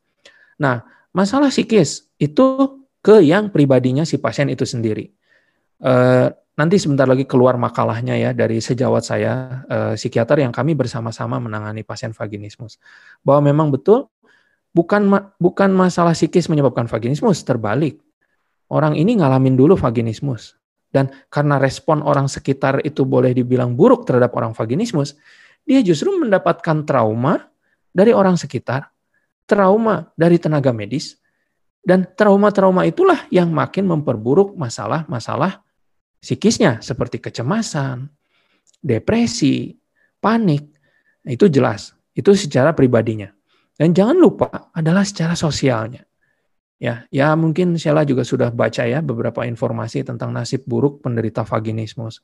[0.62, 5.10] Nah, masalah psikis itu ke yang pribadinya si pasien itu sendiri.
[5.82, 11.38] Eh, Nanti sebentar lagi keluar makalahnya ya dari sejawat saya, eh, psikiater yang kami bersama-sama
[11.38, 12.82] menangani pasien vaginismus.
[13.22, 14.10] Bahwa memang betul
[14.74, 15.06] bukan
[15.38, 18.02] bukan masalah psikis menyebabkan vaginismus, terbalik.
[18.66, 20.58] Orang ini ngalamin dulu vaginismus.
[20.90, 25.14] Dan karena respon orang sekitar itu boleh dibilang buruk terhadap orang vaginismus,
[25.62, 27.44] dia justru mendapatkan trauma
[27.92, 28.88] dari orang sekitar,
[29.44, 31.20] trauma dari tenaga medis,
[31.84, 35.67] dan trauma-trauma itulah yang makin memperburuk masalah-masalah
[36.18, 38.11] psikisnya seperti kecemasan,
[38.83, 39.74] depresi,
[40.18, 40.64] panik,
[41.26, 41.94] itu jelas.
[42.14, 43.31] Itu secara pribadinya.
[43.78, 46.02] Dan jangan lupa adalah secara sosialnya.
[46.78, 52.22] Ya, ya mungkin Sheila juga sudah baca ya beberapa informasi tentang nasib buruk penderita vaginismus.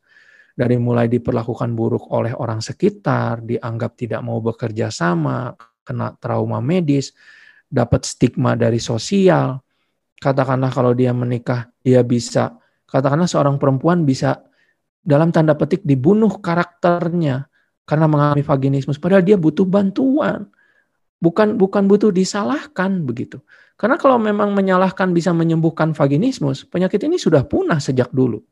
[0.55, 5.51] Dari mulai diperlakukan buruk oleh orang sekitar, dianggap tidak mau bekerja sama,
[5.83, 7.11] kena trauma medis,
[7.67, 9.59] dapat stigma dari sosial.
[10.15, 12.55] Katakanlah kalau dia menikah, dia bisa,
[12.95, 14.39] katakanlah seorang perempuan bisa
[15.03, 17.51] dalam tanda petik dibunuh karakternya
[17.83, 20.47] karena mengalami vaginismus, padahal dia butuh bantuan
[21.25, 23.41] bukan bukan butuh disalahkan begitu.
[23.75, 28.45] Karena kalau memang menyalahkan bisa menyembuhkan vaginismus, penyakit ini sudah punah sejak dulu.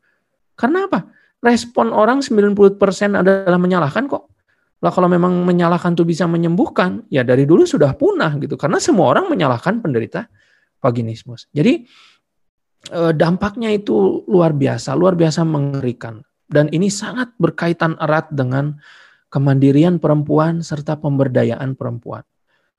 [0.57, 1.07] Karena apa?
[1.43, 2.65] Respon orang 90%
[3.21, 4.33] adalah menyalahkan kok.
[4.83, 8.59] Lah kalau memang menyalahkan itu bisa menyembuhkan, ya dari dulu sudah punah gitu.
[8.59, 10.27] Karena semua orang menyalahkan penderita
[10.83, 11.47] vaginismus.
[11.55, 11.87] Jadi
[12.91, 16.25] dampaknya itu luar biasa, luar biasa mengerikan.
[16.51, 18.77] Dan ini sangat berkaitan erat dengan
[19.33, 22.21] kemandirian perempuan serta pemberdayaan perempuan.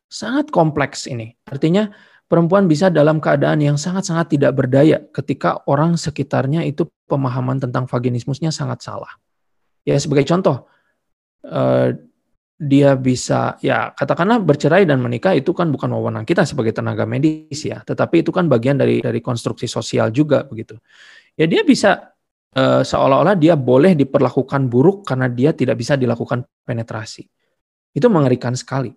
[0.06, 1.34] Sangat kompleks ini.
[1.50, 1.90] Artinya
[2.30, 8.54] perempuan bisa dalam keadaan yang sangat-sangat tidak berdaya ketika orang sekitarnya itu pemahaman tentang vaginismusnya
[8.54, 9.10] sangat salah.
[9.82, 10.70] Ya sebagai contoh,
[11.50, 11.98] eh,
[12.64, 17.60] dia bisa ya katakanlah bercerai dan menikah itu kan bukan wewenang kita sebagai tenaga medis
[17.68, 20.80] ya, tetapi itu kan bagian dari dari konstruksi sosial juga begitu.
[21.36, 22.16] Ya dia bisa
[22.56, 27.28] uh, seolah-olah dia boleh diperlakukan buruk karena dia tidak bisa dilakukan penetrasi.
[27.92, 28.96] Itu mengerikan sekali.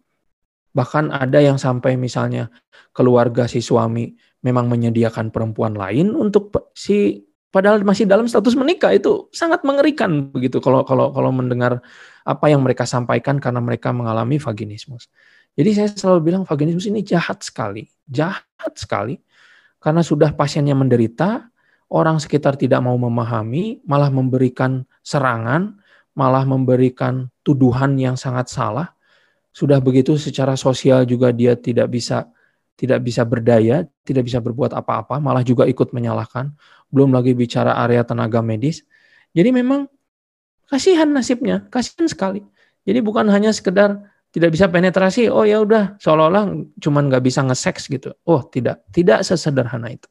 [0.70, 2.52] Bahkan ada yang sampai misalnya
[2.94, 4.14] keluarga si suami
[4.46, 7.25] memang menyediakan perempuan lain untuk si
[7.56, 11.80] padahal masih dalam status menikah itu sangat mengerikan begitu kalau kalau kalau mendengar
[12.28, 15.08] apa yang mereka sampaikan karena mereka mengalami vaginismus.
[15.56, 19.16] Jadi saya selalu bilang vaginismus ini jahat sekali, jahat sekali
[19.80, 21.48] karena sudah pasiennya menderita,
[21.88, 25.80] orang sekitar tidak mau memahami, malah memberikan serangan,
[26.12, 28.92] malah memberikan tuduhan yang sangat salah
[29.56, 32.28] sudah begitu secara sosial juga dia tidak bisa
[32.76, 36.52] tidak bisa berdaya, tidak bisa berbuat apa-apa, malah juga ikut menyalahkan.
[36.92, 38.84] Belum lagi bicara area tenaga medis.
[39.32, 39.88] Jadi memang
[40.68, 42.44] kasihan nasibnya, kasihan sekali.
[42.84, 47.88] Jadi bukan hanya sekedar tidak bisa penetrasi, oh ya udah seolah-olah cuman nggak bisa nge-seks
[47.88, 48.12] gitu.
[48.28, 50.06] Oh tidak, tidak sesederhana itu.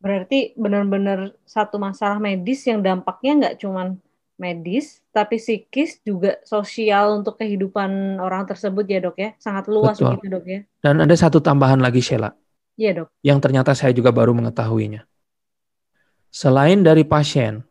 [0.00, 3.96] Berarti benar-benar satu masalah medis yang dampaknya nggak cuman
[4.40, 10.16] medis, tapi psikis juga sosial untuk kehidupan orang tersebut ya dok ya, sangat luas Betul.
[10.16, 10.60] gitu dok ya.
[10.80, 12.32] Dan ada satu tambahan lagi Sheila.
[12.80, 13.08] Iya dok.
[13.20, 15.04] Yang ternyata saya juga baru mengetahuinya.
[16.32, 17.68] Selain dari pasien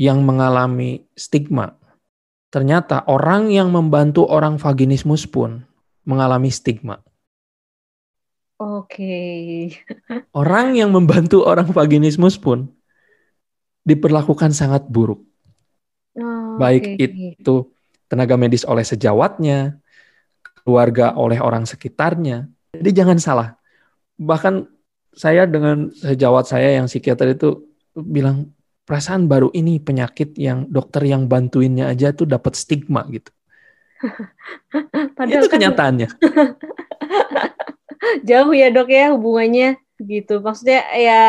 [0.00, 1.76] yang mengalami stigma,
[2.48, 5.68] ternyata orang yang membantu orang vaginismus pun
[6.08, 7.04] mengalami stigma.
[8.56, 8.88] Oke.
[8.88, 9.84] Okay.
[10.40, 12.72] orang yang membantu orang vaginismus pun
[13.84, 15.20] diperlakukan sangat buruk
[16.56, 17.36] baik okay.
[17.36, 17.54] itu
[18.08, 19.78] tenaga medis oleh sejawatnya,
[20.64, 22.48] keluarga oleh orang sekitarnya.
[22.74, 23.48] Jadi jangan salah.
[24.16, 24.66] Bahkan
[25.16, 27.64] saya dengan sejawat saya yang psikiater itu
[27.96, 28.52] bilang
[28.86, 33.32] perasaan baru ini penyakit yang dokter yang bantuinnya aja tuh dapat stigma gitu.
[35.16, 36.08] Padahal itu kan kenyataannya.
[38.28, 40.44] Jauh ya dok ya hubungannya gitu.
[40.44, 41.20] Maksudnya ya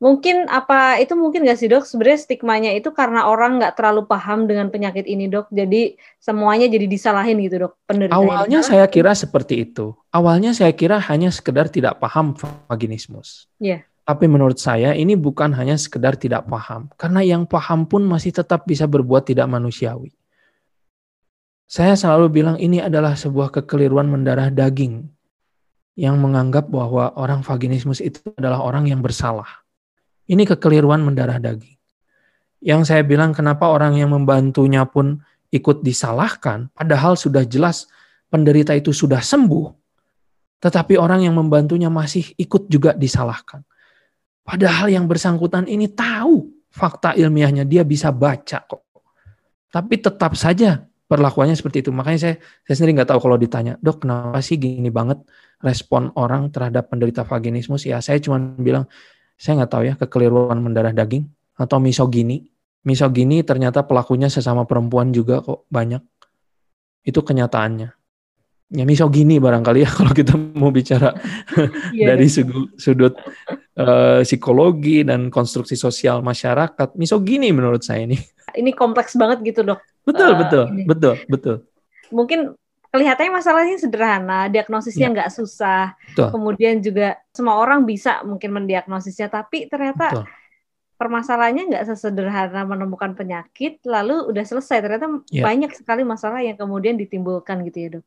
[0.00, 1.84] Mungkin apa itu mungkin nggak sih dok?
[1.84, 5.52] Sebenarnya stigmanya itu karena orang nggak terlalu paham dengan penyakit ini dok.
[5.52, 7.76] Jadi semuanya jadi disalahin gitu dok.
[7.84, 9.92] Penderita Awalnya saya kira seperti itu.
[10.08, 12.32] Awalnya saya kira hanya sekedar tidak paham
[12.72, 13.44] vaginismus.
[13.60, 13.84] Iya.
[13.84, 14.08] Yeah.
[14.08, 16.88] Tapi menurut saya ini bukan hanya sekedar tidak paham.
[16.96, 20.16] Karena yang paham pun masih tetap bisa berbuat tidak manusiawi.
[21.68, 25.06] Saya selalu bilang ini adalah sebuah kekeliruan mendarah daging
[25.94, 29.60] yang menganggap bahwa orang vaginismus itu adalah orang yang bersalah.
[30.30, 31.74] Ini kekeliruan mendarah daging.
[32.62, 35.18] Yang saya bilang kenapa orang yang membantunya pun
[35.50, 37.90] ikut disalahkan, padahal sudah jelas
[38.30, 39.66] penderita itu sudah sembuh,
[40.62, 43.66] tetapi orang yang membantunya masih ikut juga disalahkan.
[44.46, 48.86] Padahal yang bersangkutan ini tahu fakta ilmiahnya, dia bisa baca kok.
[49.72, 51.90] Tapi tetap saja perlakuannya seperti itu.
[51.90, 55.18] Makanya saya, saya sendiri nggak tahu kalau ditanya, dok kenapa sih gini banget
[55.58, 57.82] respon orang terhadap penderita vaginismus?
[57.88, 58.86] Ya saya cuma bilang,
[59.40, 61.24] saya nggak tahu ya kekeliruan mendarah daging
[61.56, 62.44] atau misogini.
[62.84, 66.04] Misogini ternyata pelakunya sesama perempuan juga kok banyak.
[67.00, 67.88] Itu kenyataannya.
[68.70, 71.16] Ya misogini barangkali ya kalau kita mau bicara
[71.96, 73.16] yeah, dari sudut, sudut
[73.80, 76.92] uh, psikologi dan konstruksi sosial masyarakat.
[77.00, 78.20] Misogini menurut saya ini.
[78.52, 79.80] Ini kompleks banget gitu dok.
[80.04, 80.84] Betul, uh, betul, ini.
[80.84, 81.56] betul, betul.
[82.12, 82.59] Mungkin
[82.90, 85.14] kelihatannya masalahnya sederhana, diagnosisnya ya.
[85.14, 85.94] nggak susah.
[86.12, 86.28] Betul.
[86.34, 90.24] Kemudian juga semua orang bisa mungkin mendiagnosisnya, tapi ternyata Betul.
[90.98, 94.82] permasalahannya nggak sesederhana menemukan penyakit lalu udah selesai.
[94.82, 95.46] Ternyata yeah.
[95.46, 98.06] banyak sekali masalah yang kemudian ditimbulkan gitu ya dok.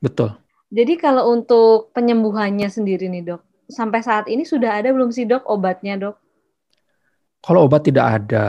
[0.00, 0.30] Betul.
[0.70, 5.48] Jadi kalau untuk penyembuhannya sendiri nih dok, sampai saat ini sudah ada belum sih dok
[5.48, 6.16] obatnya dok?
[7.40, 8.46] Kalau obat tidak ada,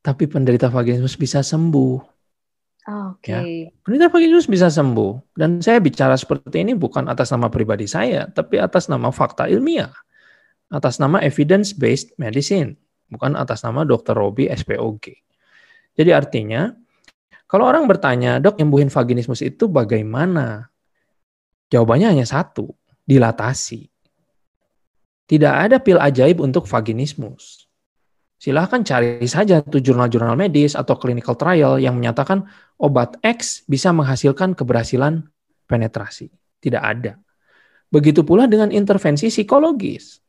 [0.00, 2.17] tapi penderita vaginismus bisa sembuh.
[2.88, 3.28] Oke.
[3.28, 3.48] Okay.
[3.68, 3.74] Ya.
[3.84, 5.36] Penderita vaginismus bisa sembuh.
[5.36, 9.92] Dan saya bicara seperti ini bukan atas nama pribadi saya, tapi atas nama fakta ilmiah
[10.68, 12.76] atas nama evidence-based medicine,
[13.08, 14.12] bukan atas nama Dr.
[14.16, 15.16] Robi SPOG.
[15.96, 16.70] Jadi artinya,
[17.48, 20.68] kalau orang bertanya, dok nyembuhin vaginismus itu bagaimana?
[21.72, 22.68] Jawabannya hanya satu,
[23.08, 23.88] dilatasi.
[25.28, 27.67] Tidak ada pil ajaib untuk vaginismus.
[28.38, 32.46] Silahkan cari saja tuh jurnal-jurnal medis atau clinical trial yang menyatakan
[32.78, 35.26] obat X bisa menghasilkan keberhasilan
[35.66, 36.30] penetrasi.
[36.62, 37.18] Tidak ada.
[37.90, 40.22] Begitu pula dengan intervensi psikologis.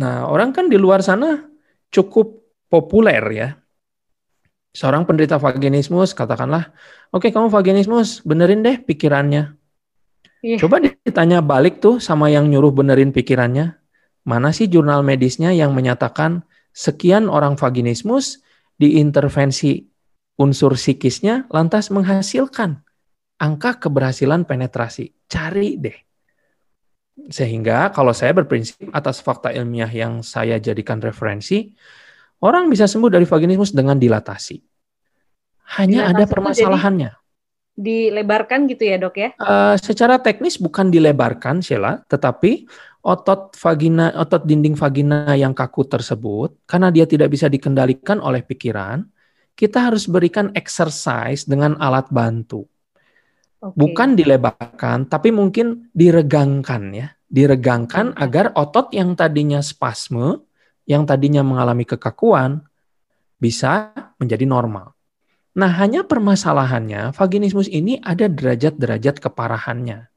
[0.00, 1.44] Nah, orang kan di luar sana
[1.92, 2.40] cukup
[2.72, 3.48] populer ya.
[4.72, 6.70] Seorang penderita vaginismus, katakanlah,
[7.10, 9.58] oke okay, kamu vaginismus, benerin deh pikirannya.
[10.38, 10.60] Yeah.
[10.62, 13.74] Coba ditanya balik tuh sama yang nyuruh benerin pikirannya.
[14.28, 16.44] Mana sih jurnal medisnya yang menyatakan
[16.76, 18.44] sekian orang vaginismus
[18.76, 19.88] diintervensi
[20.36, 22.84] unsur psikisnya lantas menghasilkan
[23.40, 25.16] angka keberhasilan penetrasi.
[25.32, 25.98] Cari deh.
[27.32, 31.72] Sehingga kalau saya berprinsip atas fakta ilmiah yang saya jadikan referensi,
[32.44, 34.60] orang bisa sembuh dari vaginismus dengan dilatasi.
[35.80, 37.10] Hanya dilatasi ada permasalahannya.
[37.78, 39.30] Dilebarkan gitu ya dok ya?
[39.38, 42.66] Uh, secara teknis bukan dilebarkan Sheila, tetapi
[43.08, 49.08] otot vagina, otot dinding vagina yang kaku tersebut, karena dia tidak bisa dikendalikan oleh pikiran,
[49.56, 52.68] kita harus berikan exercise dengan alat bantu.
[53.58, 53.74] Okay.
[53.74, 57.08] Bukan dilebarkan, tapi mungkin diregangkan ya.
[57.28, 58.22] Diregangkan okay.
[58.22, 60.44] agar otot yang tadinya spasme,
[60.84, 62.60] yang tadinya mengalami kekakuan,
[63.40, 64.92] bisa menjadi normal.
[65.58, 70.07] Nah, hanya permasalahannya, vaginismus ini ada derajat-derajat keparahannya.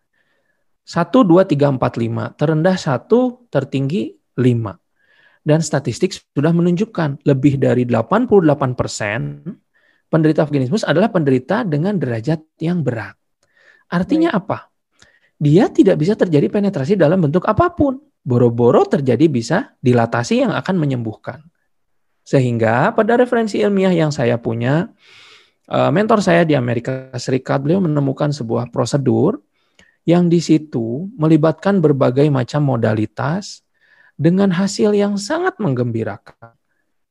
[0.91, 2.36] 1, 2, 3, 4, 5.
[2.36, 4.75] Terendah 1, tertinggi 5.
[5.39, 9.39] Dan statistik sudah menunjukkan lebih dari 88 persen
[10.12, 13.15] penderita vaginismus adalah penderita dengan derajat yang berat.
[13.88, 14.67] Artinya apa?
[15.39, 18.04] Dia tidak bisa terjadi penetrasi dalam bentuk apa pun.
[18.21, 21.39] Boro-boro terjadi bisa dilatasi yang akan menyembuhkan.
[22.27, 24.91] Sehingga pada referensi ilmiah yang saya punya,
[25.71, 29.39] eh, mentor saya di Amerika Serikat, beliau menemukan sebuah prosedur
[30.07, 33.61] yang di situ melibatkan berbagai macam modalitas
[34.17, 36.53] dengan hasil yang sangat menggembirakan.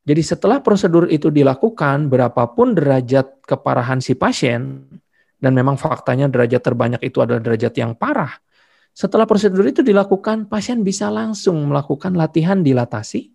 [0.06, 4.88] Jadi setelah prosedur itu dilakukan, berapapun derajat keparahan si pasien,
[5.38, 8.32] dan memang faktanya derajat terbanyak itu adalah derajat yang parah.
[8.90, 13.30] Setelah prosedur itu dilakukan, pasien bisa langsung melakukan latihan dilatasi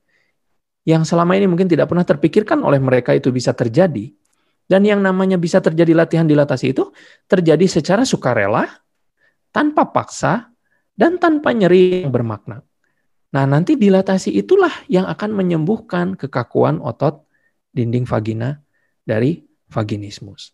[0.85, 4.13] yang selama ini mungkin tidak pernah terpikirkan oleh mereka itu bisa terjadi.
[4.65, 6.89] Dan yang namanya bisa terjadi latihan dilatasi itu
[7.29, 8.65] terjadi secara sukarela,
[9.55, 10.51] tanpa paksa,
[10.91, 12.59] dan tanpa nyeri yang bermakna.
[13.31, 17.23] Nah, nanti dilatasi itulah yang akan menyembuhkan kekakuan otot
[17.71, 18.59] dinding vagina
[19.07, 20.51] dari vaginismus.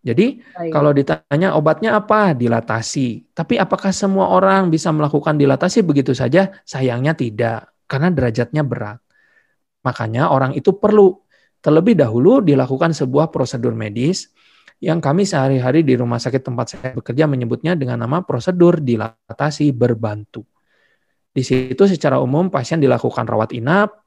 [0.00, 0.72] Jadi Baik.
[0.72, 2.32] kalau ditanya obatnya apa?
[2.32, 3.36] Dilatasi.
[3.36, 6.48] Tapi apakah semua orang bisa melakukan dilatasi begitu saja?
[6.64, 9.00] Sayangnya tidak, karena derajatnya berat.
[9.84, 11.20] Makanya orang itu perlu
[11.60, 14.30] terlebih dahulu dilakukan sebuah prosedur medis
[14.78, 20.44] yang kami sehari-hari di rumah sakit tempat saya bekerja menyebutnya dengan nama prosedur dilatasi berbantu.
[21.32, 24.04] Di situ secara umum pasien dilakukan rawat inap,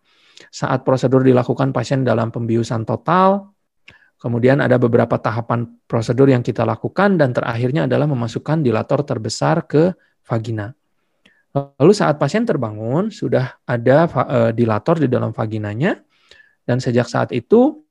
[0.50, 3.52] saat prosedur dilakukan pasien dalam pembiusan total,
[4.22, 9.98] Kemudian ada beberapa tahapan prosedur yang kita lakukan dan terakhirnya adalah memasukkan dilator terbesar ke
[10.22, 10.70] vagina.
[11.58, 15.98] Lalu saat pasien terbangun sudah ada eh, dilator di dalam vaginanya
[16.70, 17.82] dan sejak saat itu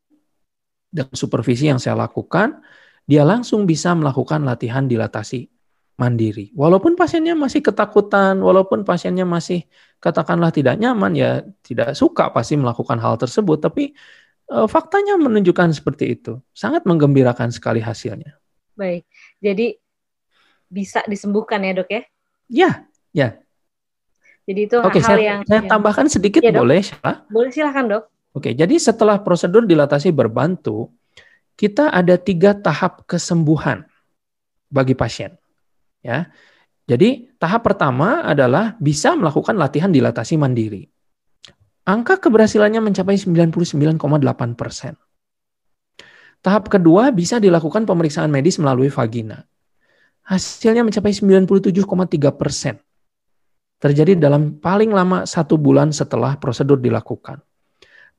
[0.90, 2.60] dengan supervisi yang saya lakukan
[3.06, 5.50] dia langsung bisa melakukan latihan dilatasi
[5.98, 6.54] mandiri.
[6.54, 9.66] Walaupun pasiennya masih ketakutan, walaupun pasiennya masih
[9.98, 13.92] katakanlah tidak nyaman ya tidak suka pasti melakukan hal tersebut tapi
[14.50, 16.42] Eh, faktanya menunjukkan seperti itu.
[16.50, 18.34] Sangat menggembirakan sekali hasilnya.
[18.74, 19.06] Baik.
[19.38, 19.78] Jadi
[20.66, 22.02] bisa disembuhkan ya, Dok ya?
[22.50, 22.70] Ya,
[23.14, 23.28] ya.
[24.50, 27.22] Jadi itu Oke, hal saya, yang saya tambahkan sedikit ya, boleh, Syah?
[27.30, 28.04] Boleh silahkan, Dok.
[28.30, 30.94] Oke, jadi setelah prosedur dilatasi berbantu,
[31.58, 33.84] kita ada tiga tahap kesembuhan
[34.70, 35.34] bagi pasien.
[36.00, 36.30] Ya,
[36.88, 40.88] jadi tahap pertama adalah bisa melakukan latihan dilatasi mandiri
[41.90, 43.98] angka keberhasilannya mencapai 99,8
[44.54, 44.94] persen.
[46.40, 49.44] Tahap kedua bisa dilakukan pemeriksaan medis melalui vagina.
[50.24, 52.80] Hasilnya mencapai 97,3 persen.
[53.80, 57.40] Terjadi dalam paling lama satu bulan setelah prosedur dilakukan.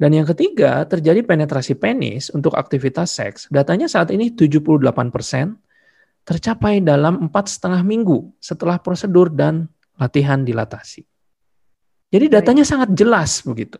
[0.02, 3.45] Dan yang ketiga, terjadi penetrasi penis untuk aktivitas seks.
[3.54, 4.82] Datanya saat ini 78
[5.14, 5.62] persen
[6.26, 9.70] tercapai dalam empat setengah minggu setelah prosedur dan
[10.02, 11.06] latihan dilatasi.
[12.10, 13.78] Jadi datanya sangat jelas begitu.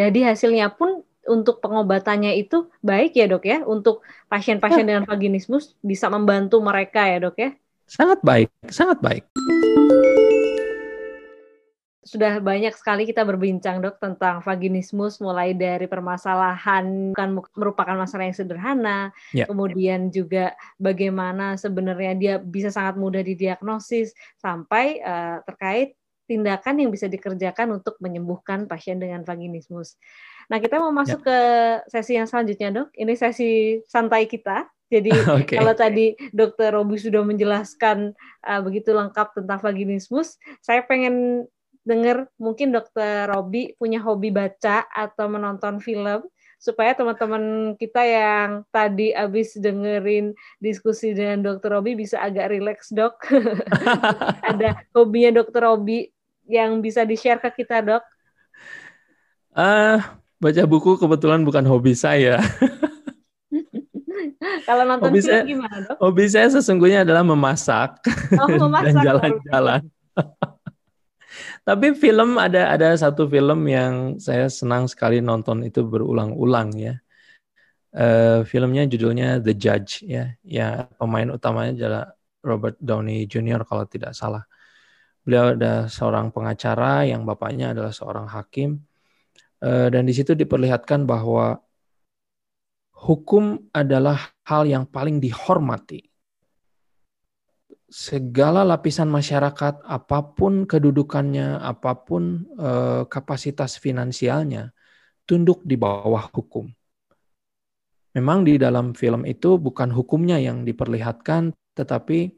[0.00, 4.00] Jadi hasilnya pun untuk pengobatannya itu baik ya dok ya untuk
[4.32, 4.96] pasien-pasien ya.
[4.96, 7.52] dengan vaginismus bisa membantu mereka ya dok ya.
[7.84, 9.28] Sangat baik, sangat baik
[12.06, 18.38] sudah banyak sekali kita berbincang dok tentang vaginismus mulai dari permasalahan bukan merupakan masalah yang
[18.38, 19.50] sederhana, ya.
[19.50, 25.98] kemudian juga bagaimana sebenarnya dia bisa sangat mudah didiagnosis sampai uh, terkait
[26.30, 29.98] tindakan yang bisa dikerjakan untuk menyembuhkan pasien dengan vaginismus.
[30.46, 31.26] Nah kita mau masuk ya.
[31.26, 31.38] ke
[31.90, 32.88] sesi yang selanjutnya dok.
[32.94, 34.66] Ini sesi santai kita.
[34.86, 35.10] Jadi
[35.42, 35.58] okay.
[35.58, 38.14] kalau tadi Dokter Robi sudah menjelaskan
[38.46, 41.46] uh, begitu lengkap tentang vaginismus, saya pengen
[41.86, 46.26] dengar mungkin dokter Robi punya hobi baca atau menonton film
[46.58, 53.14] supaya teman-teman kita yang tadi habis dengerin diskusi dengan dokter Robi bisa agak rileks dok.
[54.50, 56.10] Ada hobinya dokter Robi
[56.50, 58.02] yang bisa di-share ke kita dok?
[59.54, 60.02] Uh,
[60.42, 62.42] baca buku kebetulan bukan hobi saya.
[64.66, 65.96] Kalau nonton hobi film saya, gimana dok?
[66.02, 68.02] Hobi saya sesungguhnya adalah memasak,
[68.42, 69.82] oh, memasak dan jalan-jalan.
[71.62, 76.94] Tapi film ada ada satu film yang saya senang sekali nonton itu berulang-ulang ya.
[77.96, 80.36] Uh, filmnya judulnya The Judge ya.
[80.44, 82.04] Ya pemain utamanya adalah
[82.44, 83.66] Robert Downey Jr.
[83.66, 84.44] kalau tidak salah.
[85.26, 88.78] Beliau ada seorang pengacara yang bapaknya adalah seorang hakim.
[89.58, 91.58] Uh, dan di situ diperlihatkan bahwa
[92.96, 96.15] hukum adalah hal yang paling dihormati
[97.86, 104.74] segala lapisan masyarakat, apa pun kedudukannya, apa pun eh, kapasitas finansialnya,
[105.22, 106.66] tunduk di bawah hukum.
[108.16, 112.34] Memang di dalam film itu bukan hukumnya yang diperlihatkan, tetapi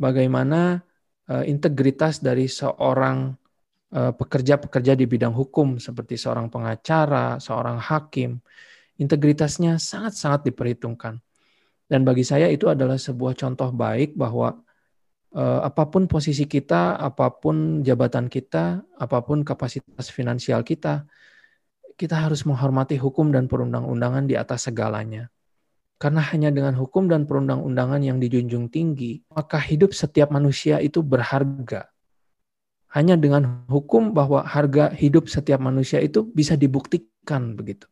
[0.00, 0.80] bagaimana
[1.28, 3.36] eh, integritas dari seorang
[3.92, 8.40] eh, pekerja-pekerja di bidang hukum, seperti seorang pengacara, seorang hakim,
[8.96, 11.20] integritasnya sangat-sangat diperhitungkan.
[11.88, 14.60] Dan bagi saya itu adalah sebuah contoh baik bahwa
[15.34, 21.04] uh, apa pun posisi kita, apa pun jabatan kita, apa pun kapasitas finansial kita,
[21.98, 25.28] kita harus menghormati hukum dan perundang-undangan di atas segalanya.
[25.98, 31.90] Karena hanya dengan hukum dan perundang-undangan yang dijunjung tinggi, maka hidup setiap manusia itu berharga.
[32.94, 37.90] Hanya dengan hukum bahwa harga hidup setiap manusia itu bisa dibuktikan begitu.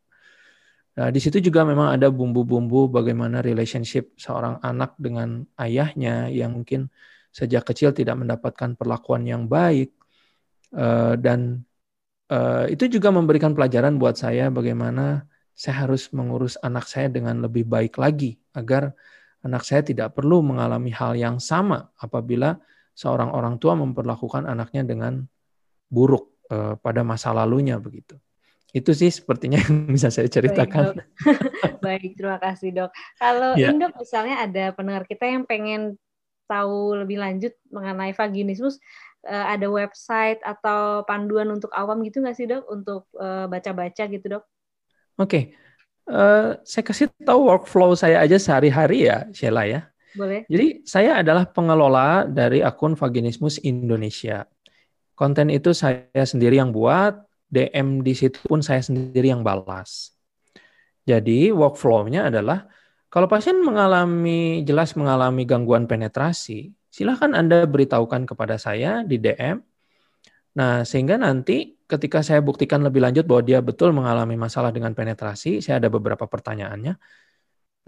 [0.96, 6.88] Nah, di situ juga memang ada bumbu-bumbu bagaimana relationship seorang anak dengan ayahnya yang mungkin
[7.36, 9.92] sejak kecil tidak mendapatkan perlakuan yang baik
[10.72, 11.60] eh, dan
[12.32, 17.68] eh, itu juga memberikan pelajaran buat saya bagaimana saya harus mengurus anak saya dengan lebih
[17.68, 18.96] baik lagi agar
[19.44, 22.56] anak saya tidak perlu mengalami hal yang sama apabila
[22.96, 25.28] seorang orang tua memperlakukan anaknya dengan
[25.92, 28.16] buruk eh, pada masa lalunya begitu.
[28.72, 30.96] Itu sih sepertinya yang bisa saya ceritakan.
[30.96, 32.90] Baik, Baik terima kasih dok.
[33.20, 33.68] Kalau ya.
[33.76, 36.00] Indok misalnya ada pendengar kita yang pengen
[36.46, 38.80] tahu lebih lanjut mengenai vaginismus,
[39.26, 44.26] uh, ada website atau panduan untuk awam gitu nggak sih dok untuk uh, baca-baca gitu
[44.38, 44.44] dok?
[45.16, 45.42] Oke, okay.
[46.12, 49.88] uh, eh, saya kasih tahu workflow saya aja sehari-hari ya, Sheila ya.
[50.16, 50.48] Boleh.
[50.48, 54.48] Jadi saya adalah pengelola dari akun Vaginismus Indonesia.
[55.16, 57.16] Konten itu saya sendiri yang buat,
[57.48, 60.12] DM di situ pun saya sendiri yang balas.
[61.06, 62.66] Jadi workflow-nya adalah
[63.16, 69.56] kalau pasien mengalami jelas mengalami gangguan penetrasi, silahkan Anda beritahukan kepada saya di DM.
[70.60, 75.64] Nah, sehingga nanti ketika saya buktikan lebih lanjut bahwa dia betul mengalami masalah dengan penetrasi,
[75.64, 76.92] saya ada beberapa pertanyaannya.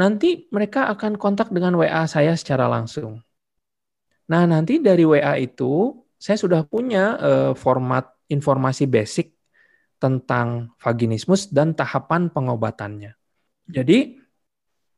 [0.01, 3.21] Nanti mereka akan kontak dengan WA saya secara langsung.
[4.33, 9.37] Nah, nanti dari WA itu saya sudah punya uh, format informasi basic
[10.01, 13.13] tentang vaginismus dan tahapan pengobatannya.
[13.69, 14.28] Jadi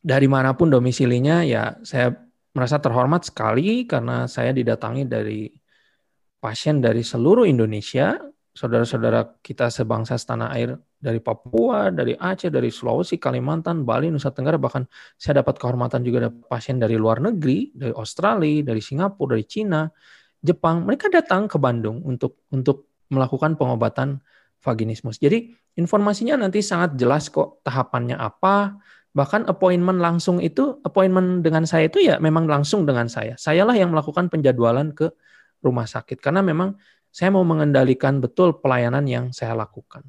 [0.01, 2.16] dari mana pun domisilinya ya saya
[2.51, 5.46] merasa terhormat sekali karena saya didatangi dari
[6.40, 8.16] pasien dari seluruh Indonesia,
[8.57, 14.57] saudara-saudara kita sebangsa setanah air dari Papua, dari Aceh, dari Sulawesi, Kalimantan, Bali, Nusa Tenggara,
[14.57, 14.88] bahkan
[15.20, 19.86] saya dapat kehormatan juga ada pasien dari luar negeri, dari Australia, dari Singapura, dari Cina,
[20.40, 20.88] Jepang.
[20.88, 24.18] Mereka datang ke Bandung untuk untuk melakukan pengobatan
[24.64, 25.20] vaginismus.
[25.20, 28.76] Jadi informasinya nanti sangat jelas kok tahapannya apa,
[29.11, 33.34] Bahkan appointment langsung itu, appointment dengan saya itu ya memang langsung dengan saya.
[33.34, 35.11] Sayalah yang melakukan penjadwalan ke
[35.61, 36.78] rumah sakit karena memang
[37.11, 40.06] saya mau mengendalikan betul pelayanan yang saya lakukan.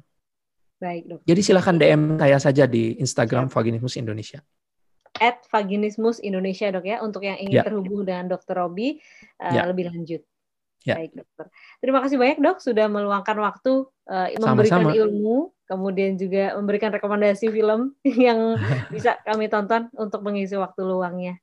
[0.78, 1.20] Baik, dok.
[1.26, 4.38] Jadi silahkan DM saya saja di Instagram Vaginismus Indonesia.
[5.18, 7.62] At Vaginismus Indonesia, dok ya, untuk yang ingin Ya.
[7.66, 8.98] terhubung dengan Dokter Robi
[9.42, 9.66] uh, Ya.
[9.66, 10.22] lebih lanjut.
[10.82, 10.98] Ya.
[10.98, 11.46] Baik, dokter.
[11.78, 14.98] Terima kasih banyak, dok, sudah meluangkan waktu uh, memberikan Sama-sama.
[14.98, 17.96] ilmu, kemudian juga memberikan rekomendasi film
[18.28, 18.60] yang
[18.92, 21.40] bisa kami tonton untuk mengisi waktu luangnya.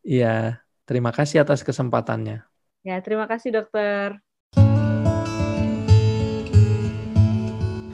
[0.00, 2.48] Iya, terima kasih atas kesempatannya.
[2.80, 4.16] Ya, terima kasih, dokter.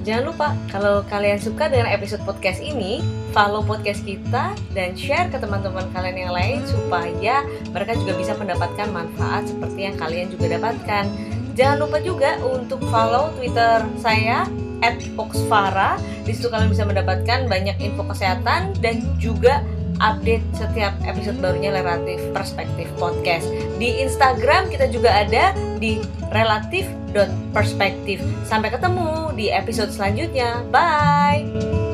[0.05, 3.01] Jangan lupa, kalau kalian suka dengan episode podcast ini,
[3.33, 7.41] follow podcast kita dan share ke teman-teman kalian yang lain supaya
[7.73, 11.09] mereka juga bisa mendapatkan manfaat seperti yang kalian juga dapatkan.
[11.57, 14.45] Jangan lupa juga untuk follow Twitter saya
[15.19, 16.01] @oxfara.
[16.25, 19.63] Di situ kalian bisa mendapatkan banyak info kesehatan dan juga
[20.03, 23.47] update setiap episode barunya Relatif Perspektif Podcast.
[23.79, 26.03] Di Instagram kita juga ada di
[26.35, 28.19] relatif.perspektif.
[28.47, 30.67] Sampai ketemu di episode selanjutnya.
[30.75, 31.94] Bye.